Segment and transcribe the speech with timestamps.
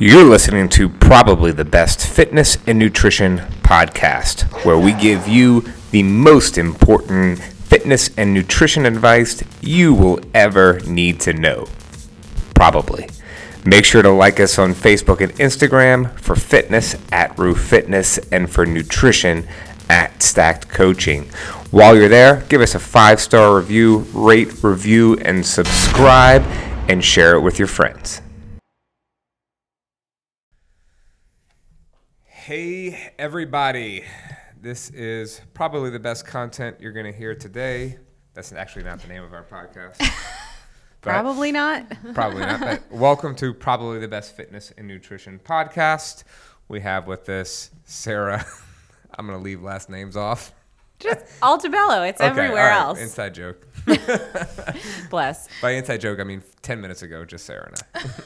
[0.00, 6.04] You're listening to probably the best fitness and nutrition podcast, where we give you the
[6.04, 11.66] most important fitness and nutrition advice you will ever need to know.
[12.54, 13.08] Probably.
[13.64, 18.48] Make sure to like us on Facebook and Instagram for fitness at Rue Fitness and
[18.48, 19.48] for nutrition
[19.90, 21.24] at Stacked Coaching.
[21.72, 26.42] While you're there, give us a five star review, rate, review, and subscribe,
[26.88, 28.22] and share it with your friends.
[32.48, 34.04] Hey, everybody.
[34.58, 37.98] This is probably the best content you're going to hear today.
[38.32, 40.00] That's actually not the name of our podcast.
[41.02, 41.92] Probably not.
[42.14, 42.60] Probably not.
[42.60, 46.24] But welcome to probably the best fitness and nutrition podcast.
[46.68, 48.46] We have with us Sarah.
[49.18, 50.54] I'm going to leave last names off.
[51.00, 52.08] Just Altabello.
[52.08, 52.98] It's Okay, everywhere right, else.
[52.98, 53.68] Inside joke.
[55.10, 55.48] Bless.
[55.60, 58.22] By inside joke, I mean 10 minutes ago, just Sarah and I.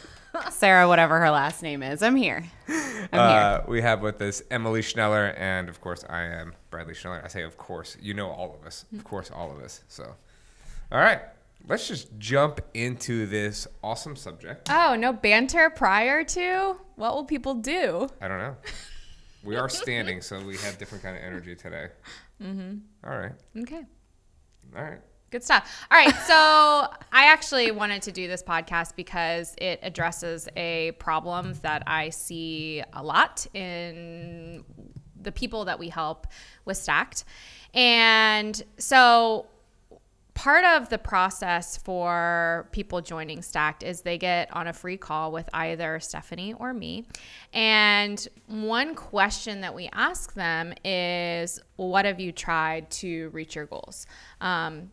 [0.51, 2.03] Sarah, whatever her last name is.
[2.03, 2.45] I'm here.
[2.69, 2.75] I'm
[3.13, 3.13] here.
[3.13, 7.25] Uh, we have with us Emily Schneller, and of course, I am Bradley Schneller.
[7.25, 8.85] I say, of course, you know all of us.
[8.97, 9.83] Of course, all of us.
[9.89, 10.05] So,
[10.91, 11.21] all right,
[11.69, 14.69] let's just jump into this awesome subject.
[14.71, 16.77] Oh, no banter prior to?
[16.97, 18.09] What will people do?
[18.21, 18.57] I don't know.
[19.45, 21.89] We are standing, so we have different kind of energy today.
[22.43, 22.79] Mm-hmm.
[23.09, 23.31] All right.
[23.57, 23.83] Okay.
[24.77, 24.99] All right.
[25.33, 25.87] Good stuff.
[25.91, 26.15] All right.
[26.27, 26.35] So
[27.13, 32.83] I actually wanted to do this podcast because it addresses a problem that I see
[32.93, 34.63] a lot in
[35.19, 36.27] the people that we help
[36.67, 37.25] with Stacked.
[37.73, 39.47] And so
[40.35, 45.33] part of the process for people joining Stacked is they get on a free call
[45.33, 47.07] with either Stephanie or me.
[47.55, 53.65] And one question that we ask them is, What have you tried to reach your
[53.65, 54.07] goals?
[54.43, 54.91] Um,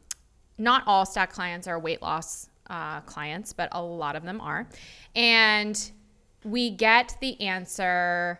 [0.60, 4.68] not all Stack clients are weight loss uh, clients, but a lot of them are.
[5.16, 5.92] And
[6.44, 8.40] we get the answer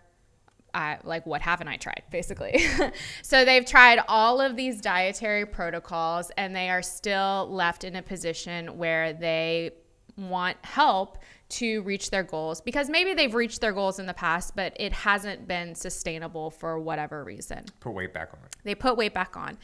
[0.74, 2.64] uh, like what haven't I tried basically.
[3.24, 8.04] so they've tried all of these dietary protocols and they are still left in a
[8.04, 9.72] position where they
[10.16, 14.56] want help to reach their goals because maybe they've reached their goals in the past
[14.56, 19.14] but it hasn't been sustainable for whatever reason Put weight back on they put weight
[19.14, 19.58] back on.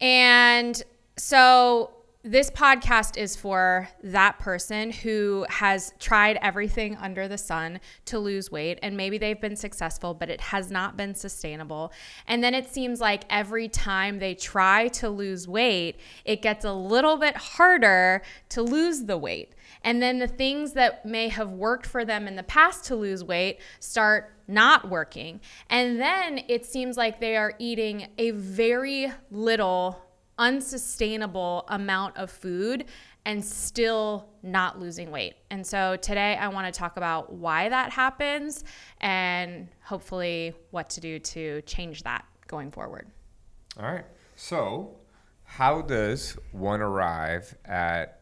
[0.00, 0.80] And
[1.16, 1.90] so
[2.22, 8.50] this podcast is for that person who has tried everything under the sun to lose
[8.50, 11.92] weight and maybe they've been successful but it has not been sustainable.
[12.26, 16.72] And then it seems like every time they try to lose weight, it gets a
[16.74, 19.54] little bit harder to lose the weight.
[19.82, 23.24] And then the things that may have worked for them in the past to lose
[23.24, 25.40] weight start not working.
[25.70, 30.04] And then it seems like they are eating a very little,
[30.40, 32.86] unsustainable amount of food
[33.26, 35.34] and still not losing weight.
[35.50, 38.64] And so today I want to talk about why that happens
[39.02, 43.06] and hopefully what to do to change that going forward.
[43.78, 44.06] All right.
[44.34, 44.96] So,
[45.44, 48.20] how does one arrive at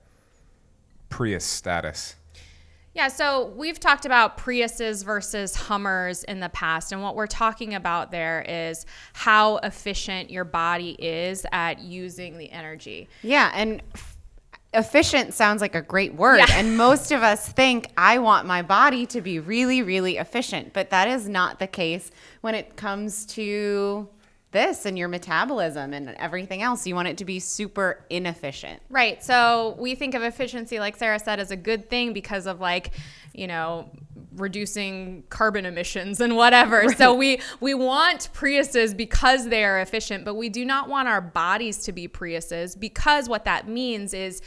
[1.10, 2.16] Prius status?
[2.98, 6.90] Yeah, so we've talked about Priuses versus Hummers in the past.
[6.90, 12.50] And what we're talking about there is how efficient your body is at using the
[12.50, 13.08] energy.
[13.22, 14.16] yeah, and f-
[14.74, 16.38] efficient sounds like a great word.
[16.38, 16.46] Yeah.
[16.54, 20.72] And most of us think, I want my body to be really, really efficient.
[20.72, 22.10] But that is not the case
[22.40, 24.08] when it comes to
[24.50, 26.86] this and your metabolism and everything else.
[26.86, 28.80] You want it to be super inefficient.
[28.88, 29.22] Right.
[29.22, 32.92] So we think of efficiency, like Sarah said, as a good thing because of like,
[33.34, 33.90] you know,
[34.34, 36.86] reducing carbon emissions and whatever.
[36.98, 41.20] So we we want Priuses because they are efficient, but we do not want our
[41.20, 44.42] bodies to be Priuses because what that means is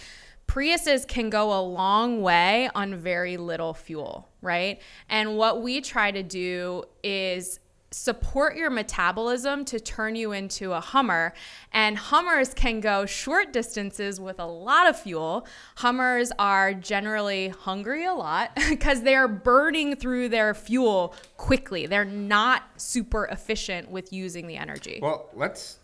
[0.48, 4.82] Priuses can go a long way on very little fuel, right?
[5.08, 7.61] And what we try to do is
[7.92, 11.34] support your metabolism to turn you into a Hummer.
[11.74, 15.46] And Hummers can go short distances with a lot of fuel.
[15.76, 21.86] Hummers are generally hungry a lot because they're burning through their fuel quickly.
[21.86, 25.00] They're not super efficient with using the energy.
[25.02, 25.80] Well, let's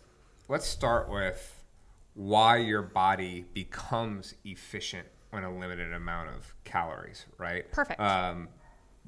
[0.48, 1.62] let's start with
[2.14, 7.70] why your body becomes efficient on a limited amount of calories, right?
[7.70, 8.00] Perfect.
[8.00, 8.48] Um,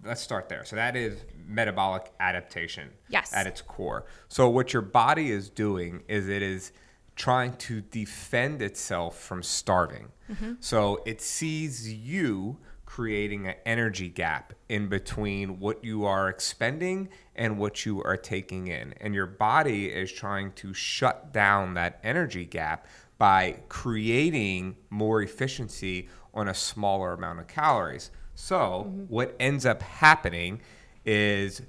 [0.05, 0.64] let's start there.
[0.64, 2.91] So that is metabolic adaptation.
[3.08, 3.32] Yes.
[3.32, 4.06] At its core.
[4.29, 6.73] So what your body is doing is it is
[7.17, 10.08] trying to defend itself from starving.
[10.31, 10.55] Mm-hmm.
[10.61, 17.56] So it sees you creating an energy gap in between what you are expending and
[17.56, 18.93] what you are taking in.
[19.00, 22.87] And your body is trying to shut down that energy gap
[23.17, 28.11] by creating more efficiency on a smaller amount of calories.
[28.41, 29.05] So Mm-hmm.
[29.15, 30.61] what ends up happening
[31.05, 31.63] is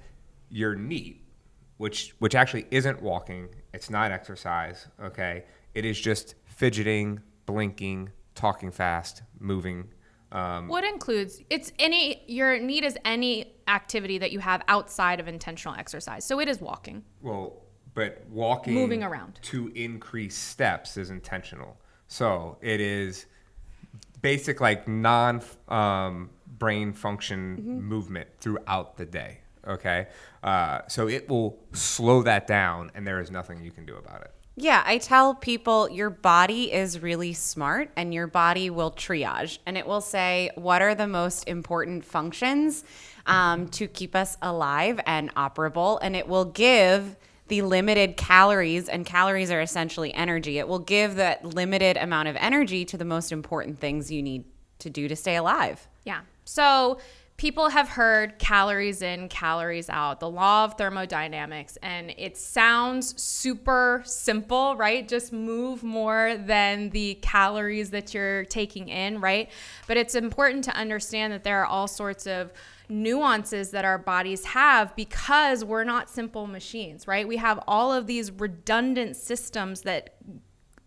[0.49, 1.21] your NEAT,
[1.77, 5.43] which which actually isn't walking, it's not exercise, okay?
[5.73, 9.89] It is just fidgeting, blinking, talking fast, moving.
[10.31, 15.27] Um, What includes it's any your NEAT is any activity that you have outside of
[15.27, 16.23] intentional exercise.
[16.25, 17.03] So it is walking.
[17.21, 17.63] well,
[17.93, 19.39] but walking Moving around.
[19.41, 21.77] to increase steps is intentional.
[22.07, 23.25] So it is
[24.21, 27.81] basic like non um, brain function Mm-hmm.
[27.81, 29.39] movement throughout the day.
[29.67, 30.07] Okay,
[30.43, 34.21] uh, so it will slow that down, and there is nothing you can do about
[34.21, 34.31] it.
[34.55, 39.77] Yeah, I tell people your body is really smart and your body will triage and
[39.77, 42.83] it will say what are the most important functions
[43.25, 45.99] um, to keep us alive and operable.
[46.01, 47.15] And it will give
[47.47, 50.57] the limited calories, and calories are essentially energy.
[50.57, 54.43] It will give that limited amount of energy to the most important things you need
[54.79, 55.87] to do to stay alive.
[56.05, 56.21] Yeah.
[56.45, 56.99] So
[57.41, 64.03] people have heard calories in, calories out, the law of thermodynamics, and it sounds super
[64.05, 65.07] simple, right?
[65.07, 69.49] Just move more than the calories that you're taking in, right?
[69.87, 72.53] But it's important to understand that there are all sorts of
[72.89, 77.27] nuances that our bodies have because we're not simple machines, right?
[77.27, 80.15] We have all of these redundant systems that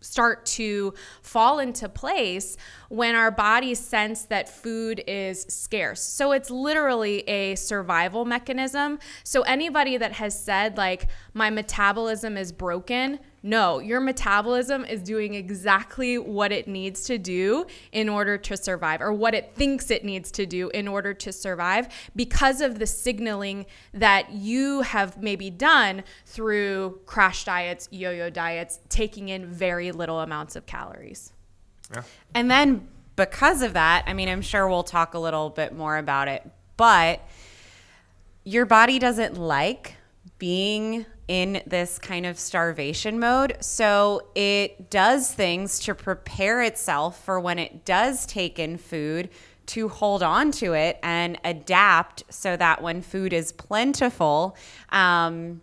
[0.05, 2.57] start to fall into place
[2.89, 6.01] when our bodies sense that food is scarce.
[6.01, 8.99] So it's literally a survival mechanism.
[9.23, 15.35] So anybody that has said like my metabolism is broken, no, your metabolism is doing
[15.35, 20.03] exactly what it needs to do in order to survive or what it thinks it
[20.03, 25.51] needs to do in order to survive because of the signaling that you have maybe
[25.51, 31.31] done through crash diets, yo yo diets, taking in very little amounts of calories.
[32.33, 35.97] And then because of that, I mean, I'm sure we'll talk a little bit more
[35.97, 37.21] about it, but
[38.43, 39.97] your body doesn't like
[40.37, 43.57] being in this kind of starvation mode.
[43.61, 49.29] So it does things to prepare itself for when it does take in food
[49.67, 54.55] to hold on to it and adapt so that when food is plentiful,
[54.89, 55.61] um,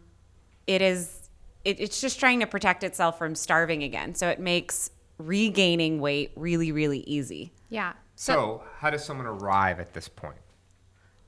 [0.66, 1.18] it is
[1.64, 4.16] it, it's just trying to protect itself from starving again.
[4.16, 7.52] So it makes regaining weight really, really easy.
[7.68, 7.92] Yeah.
[8.16, 10.36] So, So, how does someone arrive at this point?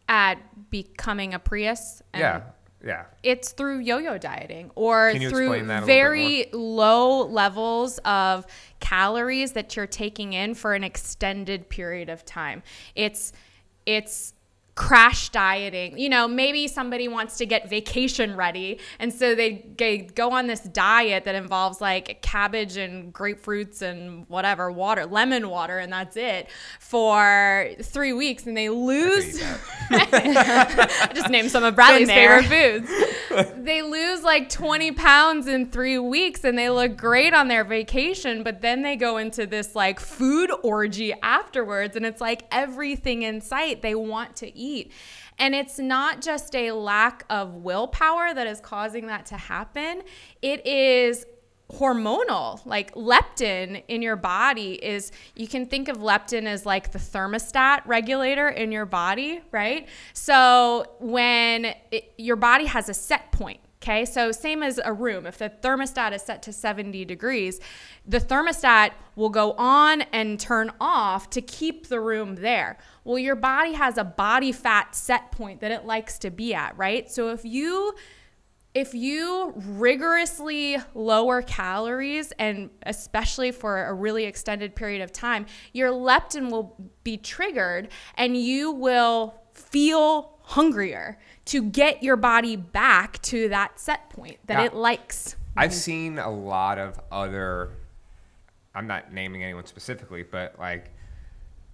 [0.09, 2.03] at becoming a Prius.
[2.13, 2.43] and yeah,
[2.85, 3.05] yeah.
[3.23, 8.47] It's through yo-yo dieting or through explain that a little bit very low levels of
[8.81, 12.63] calories that you're taking in for an extended period of time.
[12.95, 13.33] It's
[13.87, 14.35] it's
[14.75, 15.99] crash dieting.
[15.99, 20.47] You know, maybe somebody wants to get vacation ready and so they, they go on
[20.47, 26.17] this diet that involves like cabbage and grapefruits and whatever, water, lemon water and that's
[26.17, 26.49] it
[26.81, 29.41] for 3 weeks and they lose
[29.91, 32.43] I just named some of Bradley's Been there.
[32.43, 33.53] favorite foods.
[33.65, 38.43] they lose like 20 pounds in three weeks and they look great on their vacation,
[38.43, 43.41] but then they go into this like food orgy afterwards and it's like everything in
[43.41, 44.64] sight they want to eat.
[45.39, 50.03] And it's not just a lack of willpower that is causing that to happen,
[50.43, 51.27] it is
[51.73, 56.99] hormonal like leptin in your body is you can think of leptin as like the
[56.99, 59.89] thermostat regulator in your body right?
[60.13, 64.05] So when it, your body has a set point okay?
[64.05, 67.61] So same as a room if the thermostat is set to 70 degrees
[68.07, 72.79] the thermostat will go on and turn off to keep the room there.
[73.05, 76.77] Well your body has a body fat set point that it likes to be at
[76.79, 77.11] right?
[77.11, 77.95] So if you
[78.75, 85.91] if you rigorously lower calories and especially for a really extended period of time, your
[85.91, 86.75] leptin will
[87.05, 94.09] be triggered and you will feel hungrier to get your body back to that set
[94.11, 94.67] point that Yeah.
[94.67, 95.37] it likes.
[95.57, 97.71] I've seen a lot of other.
[98.75, 100.91] I'm not naming anyone specifically, but like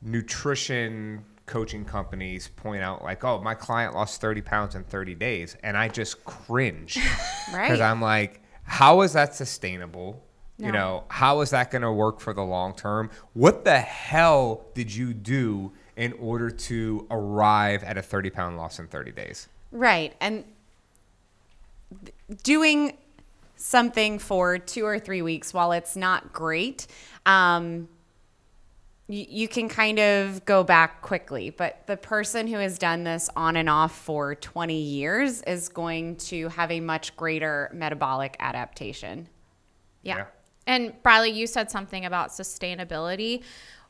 [0.03, 5.57] nutrition coaching companies point out like, "Oh, my client lost 30 pounds in 30 days,"
[5.63, 6.95] and I just cringe
[7.53, 10.25] because I'm like, "How is that sustainable?"
[10.59, 13.09] You know, how is that going to work for the long term?
[13.33, 18.79] What the hell did you do in order to arrive at a 30 pound loss
[18.79, 19.49] in 30 days?
[19.73, 20.15] Right.
[20.21, 20.45] And
[22.43, 22.97] doing
[23.57, 26.87] something for two or three weeks while it's not great,
[27.27, 27.89] um,
[29.09, 31.51] you, you can kind of go back quickly.
[31.51, 36.17] But the person who has done this on and off for 20 years is going
[36.17, 39.29] to have a much greater metabolic adaptation.
[40.03, 40.17] Yeah.
[40.17, 40.25] Yeah.
[40.67, 43.43] And Bradley, you said something about sustainability.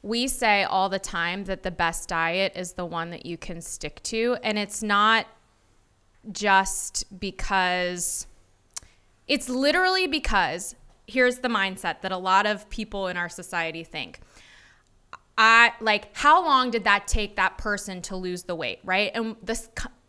[0.03, 3.61] We say all the time that the best diet is the one that you can
[3.61, 4.39] stick to.
[4.43, 5.27] And it's not
[6.33, 8.27] just because,
[9.29, 10.75] it's literally because
[11.07, 14.21] here's the mindset that a lot of people in our society think.
[15.37, 19.11] I like how long did that take that person to lose the weight, right?
[19.15, 19.59] And the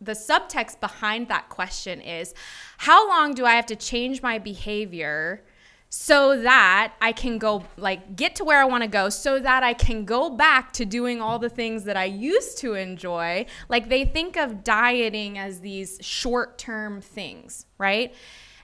[0.02, 2.34] the subtext behind that question is
[2.78, 5.44] how long do I have to change my behavior
[5.94, 9.62] so that I can go like get to where I want to go so that
[9.62, 13.46] I can go back to doing all the things that I used to enjoy.
[13.68, 18.16] Like they think of dieting as these short-term things, right?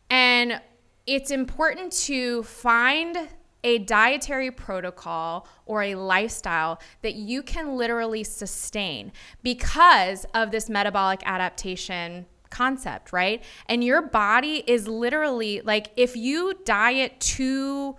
[0.09, 0.61] And
[1.05, 3.17] it's important to find
[3.61, 9.11] a dietary protocol or a lifestyle that you can literally sustain
[9.43, 13.43] because of this metabolic adaptation concept, right?
[13.67, 17.95] And your body is literally like if you diet too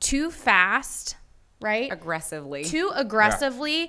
[0.00, 1.16] too fast,
[1.60, 1.90] right?
[1.90, 2.64] Aggressively.
[2.64, 3.88] Too aggressively yeah.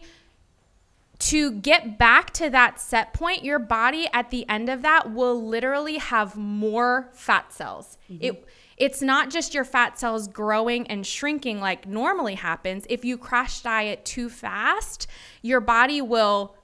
[1.19, 5.45] to get back to that set point, your body at the end of that will
[5.45, 7.98] literally have more fat cells.
[8.10, 8.24] Mm-hmm.
[8.24, 12.86] It it's not just your fat cells growing and shrinking like normally happens.
[12.89, 15.07] If you crash diet too fast,
[15.41, 16.55] your body will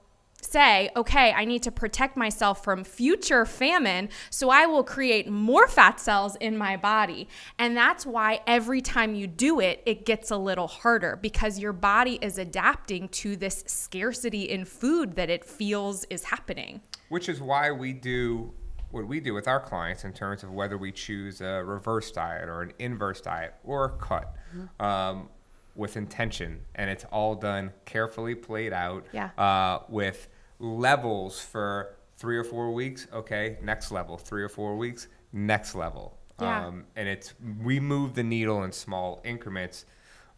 [0.44, 5.68] say, okay, I need to protect myself from future famine, so I will create more
[5.68, 7.28] fat cells in my body.
[7.58, 11.72] And that's why every time you do it, it gets a little harder because your
[11.72, 16.82] body is adapting to this scarcity in food that it feels is happening.
[17.08, 18.52] Which is why we do
[18.90, 22.48] what we do with our clients in terms of whether we choose a reverse diet
[22.48, 24.84] or an inverse diet or a cut mm-hmm.
[24.84, 25.28] um,
[25.74, 26.60] with intention.
[26.74, 29.30] And it's all done carefully played out yeah.
[29.38, 30.28] uh, with
[30.62, 33.06] levels for three or four weeks.
[33.12, 34.16] Okay, next level.
[34.16, 36.16] Three or four weeks, next level.
[36.40, 36.66] Yeah.
[36.66, 39.84] Um, and it's we move the needle in small increments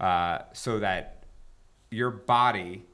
[0.00, 1.24] uh, so that
[1.90, 2.84] your body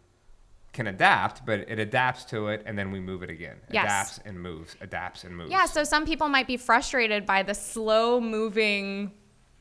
[0.73, 3.57] can adapt, but it adapts to it and then we move it again.
[3.73, 3.85] Yes.
[3.85, 5.51] Adapts and moves, adapts and moves.
[5.51, 9.11] Yeah, so some people might be frustrated by the slow moving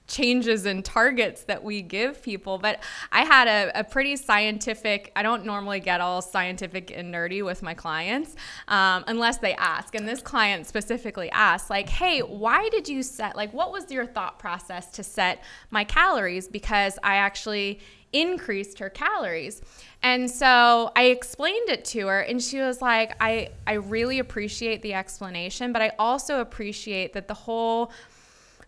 [0.10, 2.58] changes in targets that we give people.
[2.58, 7.46] But I had a, a, pretty scientific, I don't normally get all scientific and nerdy
[7.46, 8.36] with my clients
[8.68, 9.96] um, unless they ask.
[9.96, 14.06] And this client specifically asked, like, hey, why did you set, like, what was your
[14.06, 16.48] thought process to set my calories?
[16.48, 17.80] Because I actually
[18.12, 19.62] increased her calories.
[20.01, 24.82] And so I explained it to her and she was like, I, I really appreciate
[24.82, 27.92] the explanation, but I also appreciate that the whole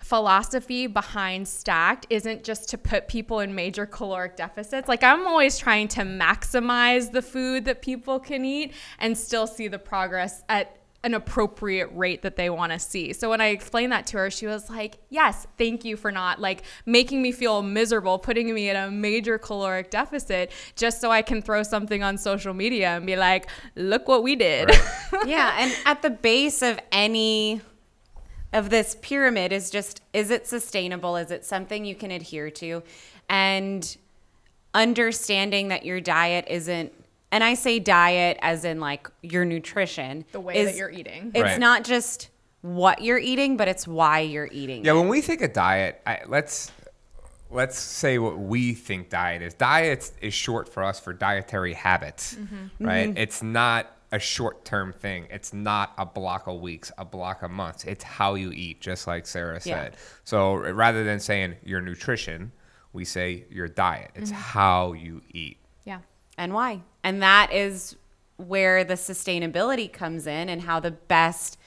[0.02, 4.88] philosophy behind stacked isn't just to put people in major caloric deficits.
[4.88, 9.68] Like I'm always trying to maximize the food that people can eat and still see
[9.68, 13.12] the progress at an appropriate rate that they want to see.
[13.14, 16.40] So when I explained that to her, she was like, "Yes, thank you for not
[16.40, 21.24] like making me feel miserable, putting me in a major caloric deficit just so I
[21.24, 25.26] can throw something on social media and be like, "Look what we did." Right.
[25.28, 27.62] yeah, and at the base of any
[28.54, 31.16] of this pyramid is just is it sustainable?
[31.16, 32.84] Is it something you can adhere to?
[33.30, 33.98] And
[34.74, 36.94] understanding that your diet isn't
[37.32, 40.26] and I say diet as in like your nutrition.
[40.32, 41.32] The way is, that you're eating.
[41.34, 41.60] It's right.
[41.60, 42.30] not just
[42.62, 44.84] what you're eating, but it's why you're eating.
[44.84, 44.96] Yeah, it.
[44.96, 46.72] when we think of diet, I, let's
[47.50, 49.54] let's say what we think diet is.
[49.54, 52.86] Diet is short for us for dietary habits, mm-hmm.
[52.86, 53.10] right?
[53.10, 53.18] Mm-hmm.
[53.18, 55.28] It's not a short term thing.
[55.30, 57.84] It's not a block of weeks, a block of months.
[57.86, 59.94] It's how you eat, just like Sarah said.
[59.94, 60.00] Yeah.
[60.24, 62.52] So rather than saying your nutrition,
[62.94, 64.12] we say your diet.
[64.16, 64.42] It's mm-hmm.
[64.42, 65.58] how you eat.
[65.86, 66.00] Yeah.
[66.38, 66.82] And why?
[67.04, 67.96] And that is
[68.38, 71.58] where the sustainability comes in and how the best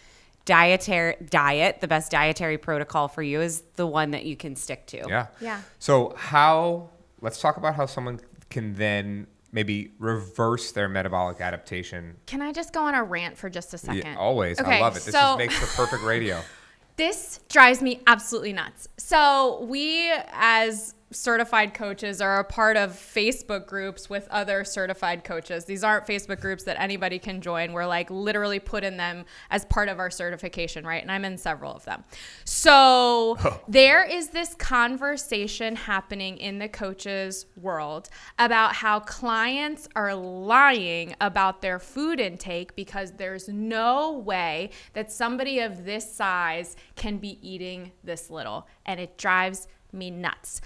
[0.45, 4.87] dietary diet, the best dietary protocol for you is the one that you can stick
[4.89, 5.05] to.
[5.09, 5.29] Yeah.
[5.41, 5.61] Yeah.
[5.79, 8.21] So how let's talk about how someone
[8.51, 12.17] can then maybe reverse their metabolic adaptation.
[12.27, 14.03] Can I just go on a rant for just a second?
[14.05, 14.61] Yeah, always.
[14.61, 15.05] Okay, I love it.
[15.05, 16.43] This so, just makes the perfect radio.
[16.97, 18.87] This drives me absolutely nuts.
[18.99, 25.65] So, we as certified coaches are a part of Facebook groups with other certified coaches.
[25.65, 27.73] These aren't Facebook groups that anybody can join.
[27.73, 31.03] We're like literally put in them as part of our certification, right?
[31.03, 32.05] And I'm in several of them.
[32.45, 33.61] So oh.
[33.69, 41.63] there is this conversation happening in the coaches world about how clients are lying about
[41.63, 47.93] their food intake because there's no way that somebody of this size can be eating
[48.03, 48.67] this little.
[48.85, 50.61] And it drives me nuts.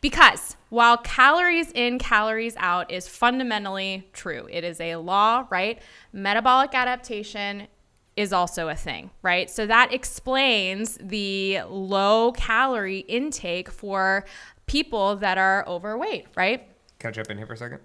[0.00, 5.80] Because while calories in, calories out is fundamentally true, it is a law, right?
[6.12, 7.66] Metabolic adaptation
[8.16, 9.50] is also a thing, right?
[9.50, 14.24] So that explains the low calorie intake for
[14.66, 16.66] people that are overweight, right?
[16.98, 17.80] Can I jump in here for a second?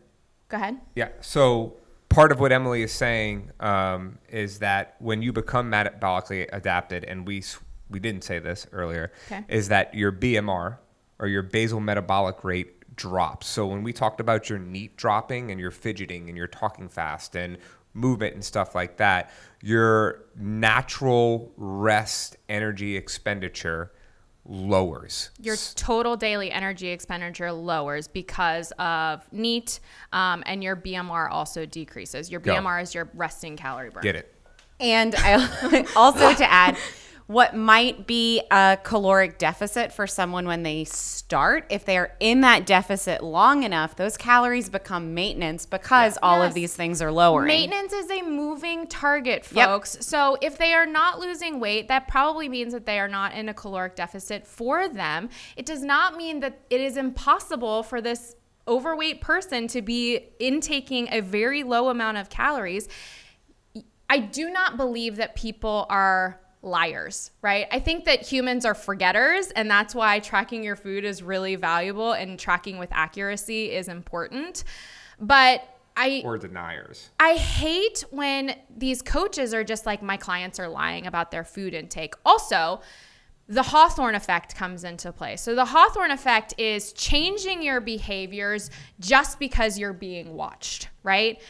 [0.49, 0.79] Go ahead.
[0.95, 1.09] Yeah.
[1.21, 1.73] So
[2.09, 7.27] part of what Emily is saying um, is that when you become metabolically adapted, and
[7.27, 7.43] we
[7.89, 9.43] we didn't say this earlier, Okay.
[9.49, 10.77] is that your BMR
[11.21, 13.47] or your basal metabolic rate drops.
[13.47, 17.35] So when we talked about your NEAT dropping and your fidgeting and you're talking fast
[17.35, 17.57] and
[17.93, 23.91] movement and stuff like that, your natural rest energy expenditure
[24.45, 25.29] lowers.
[25.39, 29.79] Your total daily energy expenditure lowers because of NEAT,
[30.11, 32.31] um, and your BMR also decreases.
[32.31, 32.55] Your Go.
[32.55, 34.03] BMR is your resting calorie burn.
[34.03, 34.33] Get it?
[34.79, 36.77] And I also to add,
[37.27, 42.41] what might be a caloric deficit for someone when they start, if they are in
[42.41, 47.47] that deficit long enough, those calories become maintenance because all of these things are lowering.
[47.47, 49.67] Maintenance is a moving target, Yep.
[49.67, 49.97] folks.
[50.01, 53.49] So if they are not losing weight, that probably means that they are not in
[53.49, 55.29] a caloric deficit for them.
[55.55, 58.35] It does not mean that it is impossible for this
[58.67, 62.87] overweight person to be intaking a very low amount of calories.
[64.09, 67.67] I do not believe that people are liars, right?
[67.71, 72.13] I think that humans are forgetters, and that's why tracking your food is really valuable
[72.13, 74.63] and tracking with accuracy is important.
[75.19, 75.63] But
[75.95, 77.09] I Or deniers.
[77.19, 81.73] I hate when these coaches are just like, my clients are lying about their food
[81.73, 82.13] intake.
[82.25, 82.81] Also,
[83.47, 85.35] the Hawthorne effect comes into play.
[85.35, 91.41] So, the Hawthorne effect is changing your behaviors just because you're being watched, right?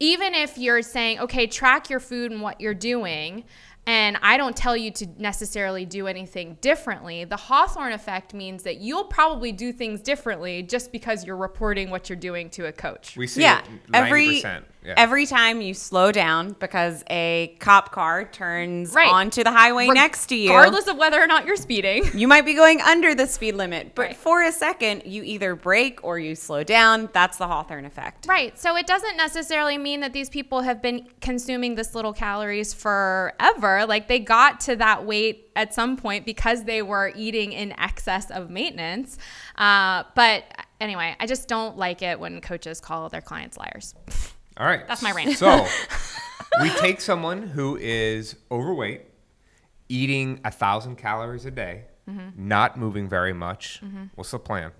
[0.00, 3.44] Even if you're saying, okay, track your food and what you're doing,
[3.86, 8.78] and I don't tell you to necessarily do anything differently, the Hawthorne effect means that
[8.78, 13.16] you'll probably do things differently just because you're reporting what you're doing to a coach.
[13.16, 13.94] We see yeah, it 90%.
[13.94, 14.42] every
[14.84, 14.94] yeah.
[14.96, 19.10] every time you slow down because a cop car turns Right.
[19.10, 22.04] onto the highway next to you, Regardless of whether or not you're speeding.
[22.14, 24.16] you might be going under the speed limit, but Right.
[24.16, 27.08] for a second, you either brake or you slow down.
[27.12, 28.26] That's the Hawthorne effect.
[28.28, 28.58] Right.
[28.58, 33.86] So it doesn't necessarily mean that these people have been consuming this little calories forever.
[33.86, 38.30] Like they got to that weight at some point because they were eating in excess
[38.30, 39.16] of maintenance.
[39.56, 40.44] Uh, but
[40.80, 43.94] anyway, I just don't like it when coaches call their clients liars.
[44.56, 44.86] All right.
[44.86, 45.36] That's my rant.
[45.36, 45.66] So
[46.62, 49.02] we take someone who is overweight,
[49.88, 52.48] eating a thousand calories a day, Mm-hmm.
[52.48, 53.80] not moving very much.
[54.14, 54.72] What's the plan?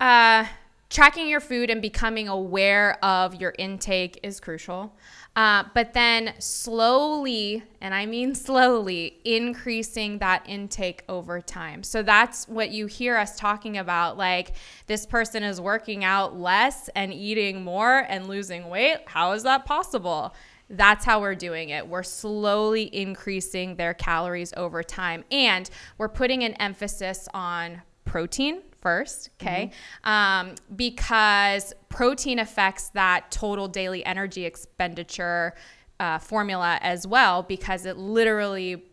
[0.00, 0.46] uh,
[0.90, 4.94] tracking your food and becoming aware of your intake is crucial.
[5.36, 11.82] Uh, but then slowly, and I mean slowly, increasing that intake over time.
[11.82, 14.16] So that's what you hear us talking about.
[14.16, 14.52] Like,
[14.86, 18.98] this person is working out less and eating more and losing weight.
[19.06, 20.34] How is that possible?
[20.70, 21.86] That's how we're doing it.
[21.86, 25.24] We're slowly increasing their calories over time.
[25.32, 25.68] And
[25.98, 29.70] we're putting an emphasis on protein first, okay?
[30.04, 35.54] Um, because protein affects that total daily energy expenditure
[35.98, 38.84] uh, formula as well, because it literally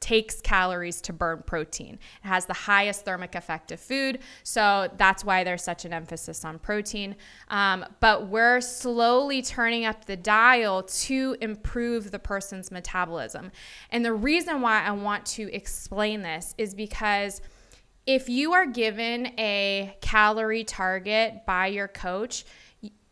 [0.00, 1.98] takes calories to burn protein.
[2.22, 6.44] It has the highest thermic effect of food, so that's why there's such an emphasis
[6.44, 7.16] on protein.
[7.48, 13.50] Um, but we're slowly turning up the dial to improve the person's metabolism.
[13.90, 17.42] And the reason why I want to explain this is because
[18.06, 22.44] if you are given a calorie target by your coach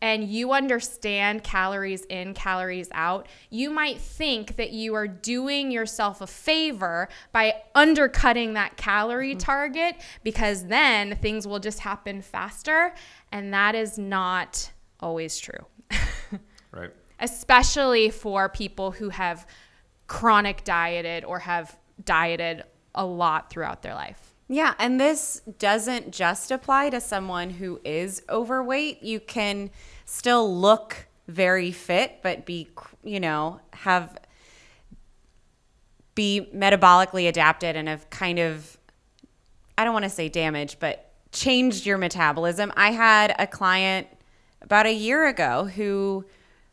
[0.02, 6.20] and you understand calories in, calories out, you might think that you are doing yourself
[6.20, 9.38] a favor by undercutting that calorie mm-hmm.
[9.38, 12.92] target because then things will just happen faster.
[13.31, 15.64] And that is not always true,
[16.72, 16.90] Right.
[17.20, 19.46] especially for people who have
[20.09, 24.32] chronic dieted or have dieted a lot throughout their life.
[24.52, 29.02] Yeah, and this doesn't just apply to someone who is overweight.
[29.02, 29.70] You can
[30.04, 32.68] still look very fit, but be,
[33.02, 34.18] you know, have
[36.14, 38.76] be metabolically adapted and have kind of
[39.78, 42.74] I don't want to say damaged, but changed your metabolism.
[42.76, 44.06] I had a client
[44.60, 46.26] about a year ago who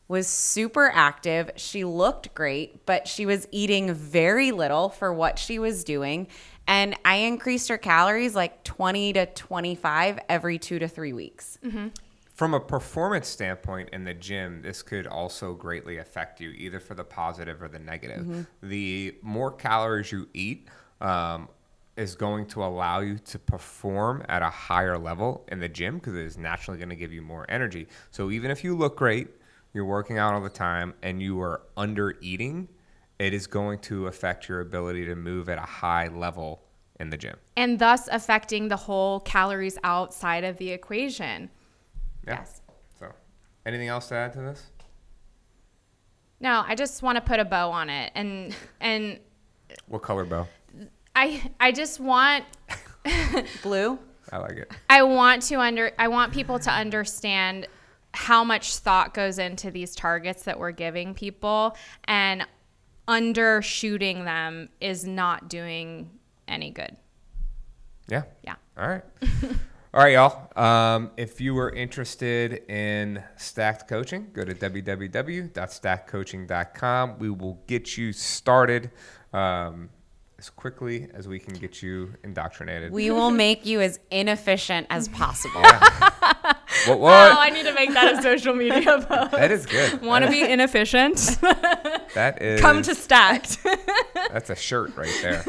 [0.10, 1.52] was super active.
[1.56, 6.28] She looked great, but she was eating very little for what she was doing.
[6.70, 11.58] And I increased her calories like 20 to 25 every two to three weeks.
[12.36, 16.94] From a performance standpoint in the gym, this could also greatly affect you, either for
[16.94, 18.48] the positive or the negative.
[18.62, 20.70] The more calories you eat
[21.02, 21.50] um,
[21.98, 26.14] is going to allow you to perform at a higher level in the gym because
[26.16, 27.88] it is naturally going to give you more energy.
[28.12, 29.28] So even if you look great,
[29.74, 32.70] you're working out all the time, and you are under eating,
[33.20, 36.64] it is going to affect your ability to move at a high level
[37.00, 37.36] in the gym.
[37.56, 41.50] And thus affecting the whole calories outside of the equation.
[42.26, 42.40] Yeah.
[42.40, 42.62] Yes.
[42.98, 43.12] So,
[43.66, 44.68] anything else to add to this?
[46.40, 48.12] No, I just want to put a bow on it.
[48.16, 49.20] And and
[49.88, 50.48] What color bow?
[51.16, 52.46] I I just want
[53.64, 54.00] Blue?
[54.32, 54.72] I like it.
[54.90, 57.68] I want to under I want people to understand
[58.14, 62.46] how much thought goes into these targets that we're giving people and
[63.10, 66.12] undershooting them is not doing
[66.48, 66.96] any good.
[68.08, 68.24] Yeah.
[68.44, 68.56] Yeah.
[68.78, 69.04] All right.
[69.92, 70.56] All right, y'all.
[70.56, 77.18] Um, if you were interested in stacked coaching, go to www.stackedcoaching.com.
[77.18, 78.92] We will get you started
[79.34, 79.90] um,
[80.38, 82.92] as quickly as we can get you indoctrinated.
[82.92, 85.64] We will make you as inefficient as possible.
[86.88, 87.00] What?
[87.00, 87.32] What?
[87.32, 89.32] Oh, I need to make that a social media post.
[89.32, 90.02] that is good.
[90.02, 91.38] Want to be inefficient?
[92.16, 92.60] That is.
[92.62, 93.60] Come to Stacked.
[94.32, 95.44] That's a shirt right there.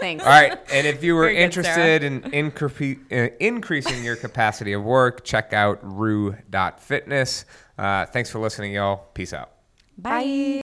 [0.00, 0.24] Thanks.
[0.24, 4.72] All right, and if you were Very good, interested in incre- uh, increasing your capacity
[4.72, 7.44] of work, check out rue.fitness.
[7.78, 8.96] Uh, thanks for listening, y'all.
[9.14, 9.52] Peace out.
[9.96, 10.61] Bye.